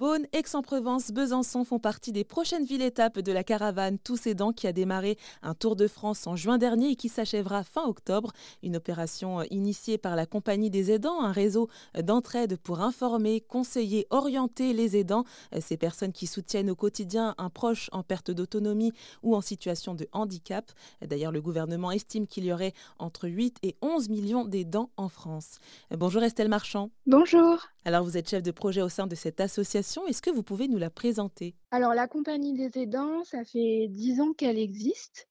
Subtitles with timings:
[0.00, 4.72] Beaune, Aix-en-Provence, Besançon font partie des prochaines villes-étapes de la caravane Tous Aidants qui a
[4.72, 8.32] démarré un Tour de France en juin dernier et qui s'achèvera fin octobre.
[8.62, 11.68] Une opération initiée par la Compagnie des aidants, un réseau
[12.02, 15.24] d'entraide pour informer, conseiller, orienter les aidants,
[15.60, 20.08] ces personnes qui soutiennent au quotidien un proche en perte d'autonomie ou en situation de
[20.12, 20.72] handicap.
[21.06, 25.58] D'ailleurs, le gouvernement estime qu'il y aurait entre 8 et 11 millions d'aidants en France.
[25.90, 26.88] Bonjour Estelle Marchand.
[27.06, 27.58] Bonjour.
[27.86, 30.06] Alors vous êtes chef de projet au sein de cette association.
[30.06, 31.54] Est-ce que vous pouvez nous la présenter?
[31.70, 35.28] Alors la Compagnie des aidants, ça fait dix ans qu'elle existe.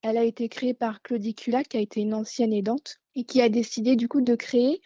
[0.00, 3.42] Elle a été créée par Claudie Culac, qui a été une ancienne aidante, et qui
[3.42, 4.80] a décidé du coup de créer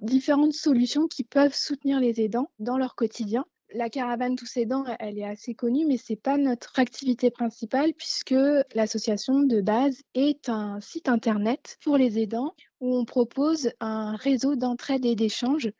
[0.00, 3.44] différentes solutions qui peuvent soutenir les aidants dans leur quotidien.
[3.74, 7.94] La caravane Tous Aidants, elle est assez connue, mais ce n'est pas notre activité principale
[7.94, 8.34] puisque
[8.74, 14.56] l'association de base est un site internet pour les aidants où on propose un réseau
[14.56, 15.72] d'entraide et d'échange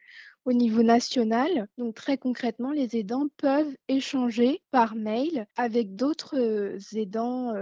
[0.45, 1.69] au niveau national.
[1.79, 7.55] Donc très concrètement, les aidants peuvent échanger par mail avec d'autres euh, aidants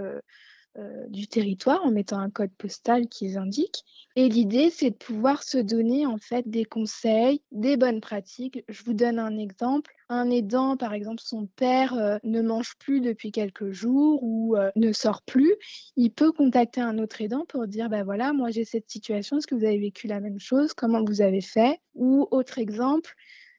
[0.77, 3.83] euh, du territoire en mettant un code postal qu'ils indiquent.
[4.15, 8.63] Et l'idée, c'est de pouvoir se donner en fait des conseils, des bonnes pratiques.
[8.69, 9.93] Je vous donne un exemple.
[10.07, 14.71] Un aidant, par exemple, son père euh, ne mange plus depuis quelques jours ou euh,
[14.77, 15.53] ne sort plus.
[15.97, 19.47] Il peut contacter un autre aidant pour dire, ben voilà, moi j'ai cette situation, est-ce
[19.47, 20.73] que vous avez vécu la même chose?
[20.73, 21.81] Comment vous avez fait?
[21.95, 23.13] Ou autre exemple,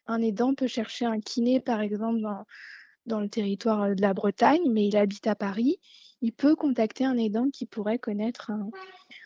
[0.07, 2.47] un aidant peut chercher un kiné, par exemple, dans,
[3.05, 5.79] dans le territoire de la Bretagne, mais il habite à Paris
[6.23, 8.53] il peut contacter un aidant qui pourrait connaître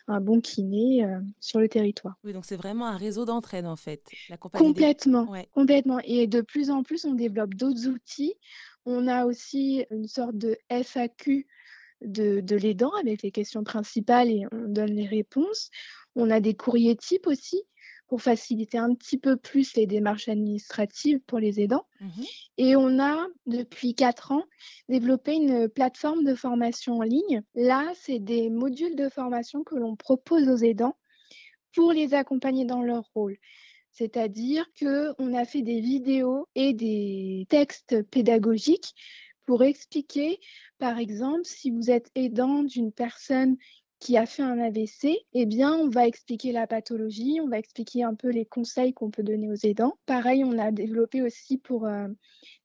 [0.07, 2.15] un, bon kiné euh, sur le territoire.
[2.23, 4.03] Oui, donc c'est vraiment un réseau d'entraide en fait.
[4.29, 5.99] La complètement, complètement.
[6.03, 8.33] Et de plus en plus, on développe d'autres outils.
[8.85, 11.47] On a aussi une sorte de FAQ
[12.01, 15.69] de, de l'aidant avec les questions principales et on donne les réponses.
[16.15, 17.61] On a des courriers types aussi
[18.07, 21.85] pour faciliter un petit peu plus les démarches administratives pour les aidants.
[21.99, 22.25] Mhm.
[22.57, 24.43] Et on a, depuis quatre ans,
[24.89, 27.43] développé une plateforme de formation en ligne.
[27.55, 30.97] Là, c'est des modules de formation que l'on propose aux aidants
[31.75, 33.37] pour les accompagner dans leur rôle.
[33.91, 38.93] C'est-à-dire qu'on a fait des vidéos et des textes pédagogiques
[39.45, 40.39] pour expliquer,
[40.77, 43.57] par exemple, si vous êtes aidant d'une personne
[43.99, 48.03] qui a fait un AVC, eh bien, on va expliquer la pathologie, on va expliquer
[48.03, 49.97] un peu les conseils qu'on peut donner aux aidants.
[50.05, 52.07] Pareil, on a développé aussi pour euh,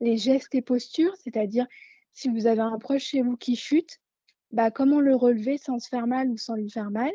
[0.01, 1.67] les gestes et postures, c'est-à-dire
[2.13, 3.99] si vous avez un proche chez vous qui chute,
[4.51, 7.13] bah, comment le relever sans se faire mal ou sans lui faire mal.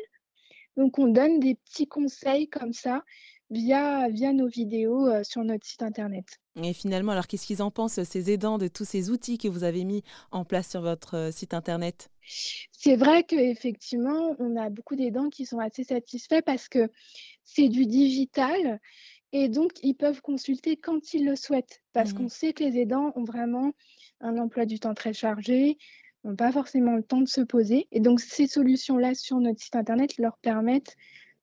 [0.76, 3.04] Donc, on donne des petits conseils comme ça
[3.50, 6.26] via, via nos vidéos euh, sur notre site internet.
[6.62, 9.64] Et finalement, alors qu'est-ce qu'ils en pensent, ces aidants, de tous ces outils que vous
[9.64, 12.10] avez mis en place sur votre euh, site internet?
[12.72, 16.90] C'est vrai qu'effectivement, on a beaucoup d'aidants qui sont assez satisfaits parce que
[17.44, 18.80] c'est du digital
[19.32, 22.78] et donc ils peuvent consulter quand ils le souhaitent parce mmh qu'on sait que les
[22.78, 23.72] aidants ont vraiment
[24.20, 25.78] un emploi du temps très chargé,
[26.24, 27.88] n'ont pas forcément le temps de se poser.
[27.92, 30.96] Et donc ces solutions-là sur notre site internet leur permettent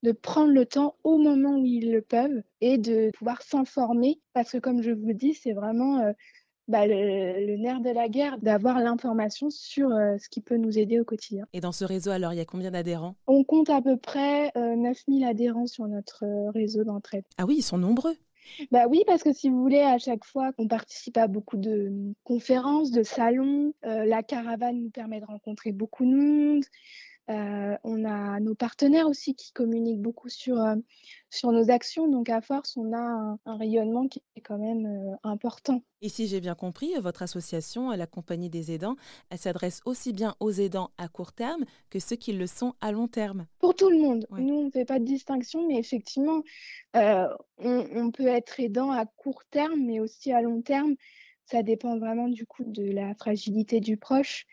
[0.05, 4.51] de prendre le temps au moment où ils le peuvent et de pouvoir s'informer parce
[4.51, 6.11] que comme je vous dis, c'est vraiment euh,
[6.67, 10.99] bah, le, nerf de la guerre, d'avoir l'information sur euh, ce qui peut nous aider
[10.99, 11.47] au quotidien.
[11.53, 13.15] Et dans ce réseau, alors, il y a combien d'adhérents?
[13.25, 16.23] On compte à peu près 9000 euh, adhérents sur notre
[16.53, 17.23] réseau d'entraide.
[17.39, 18.15] Ah oui, ils sont nombreux
[18.69, 21.91] bah oui, parce que si vous voulez, à chaque fois qu'on participe à beaucoup de
[22.23, 26.63] conférences, de salons, la caravane nous permet de rencontrer beaucoup de monde.
[27.29, 30.75] Euh, on a nos partenaires aussi qui communiquent beaucoup sur, euh,
[31.31, 32.07] sur nos actions.
[32.07, 35.81] Donc, à force, on a un, rayonnement qui est quand même euh, important.
[36.01, 38.95] Et si j'ai bien compris, votre association, la Compagnie des aidants,
[39.31, 42.91] elle s'adresse aussi bien aux aidants à court terme que ceux qui le sont à
[42.91, 43.47] long terme.
[43.59, 44.27] Pour tout le monde.
[44.31, 46.43] Nous, on ne fait pas de distinction, mais effectivement,
[46.93, 50.95] on, on peut être aidant à court terme, mais aussi à long terme.
[51.45, 54.45] Ça dépend vraiment du coup de la fragilité du proche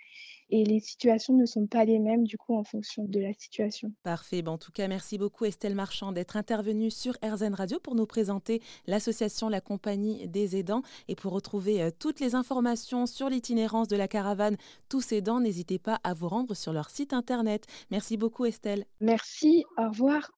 [0.53, 3.91] et les situations ne sont pas les mêmes du coup en fonction de la situation.
[4.03, 4.47] Parfait.
[4.47, 8.61] en tout cas, merci beaucoup Estelle Marchand d'être intervenue sur RZN Radio pour nous présenter
[8.87, 13.97] l'association La Compagnie des aidants et pour retrouver euh, toutes les informations sur l'itinérance de
[13.97, 14.59] la caravane
[14.91, 17.67] Tous aidants, n'hésitez pas à vous rendre sur leur site internet.
[17.91, 18.85] Merci beaucoup Estelle.
[19.01, 20.31] Merci, au revoir.